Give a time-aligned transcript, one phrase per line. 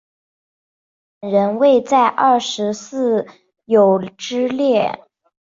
[1.19, 3.27] 但苏绍本人未在二十四
[3.65, 4.99] 友之列。